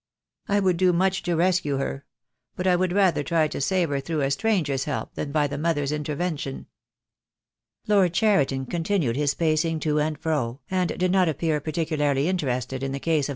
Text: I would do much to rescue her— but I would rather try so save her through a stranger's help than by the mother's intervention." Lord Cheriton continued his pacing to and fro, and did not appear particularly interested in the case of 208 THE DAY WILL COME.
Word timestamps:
I 0.47 0.59
would 0.59 0.77
do 0.77 0.93
much 0.93 1.21
to 1.21 1.35
rescue 1.35 1.77
her— 1.77 2.05
but 2.55 2.65
I 2.65 2.75
would 2.75 2.91
rather 2.91 3.21
try 3.21 3.47
so 3.47 3.59
save 3.59 3.89
her 3.89 3.99
through 3.99 4.21
a 4.21 4.31
stranger's 4.31 4.85
help 4.85 5.13
than 5.13 5.31
by 5.31 5.45
the 5.45 5.59
mother's 5.59 5.91
intervention." 5.91 6.65
Lord 7.87 8.11
Cheriton 8.11 8.65
continued 8.65 9.15
his 9.15 9.35
pacing 9.35 9.79
to 9.81 9.99
and 9.99 10.17
fro, 10.19 10.59
and 10.71 10.91
did 10.97 11.11
not 11.11 11.29
appear 11.29 11.59
particularly 11.59 12.27
interested 12.27 12.81
in 12.81 12.93
the 12.93 12.99
case 12.99 12.99
of 12.99 13.09
208 13.09 13.09
THE 13.09 13.09
DAY 13.09 13.17
WILL 13.19 13.23
COME. 13.25 13.29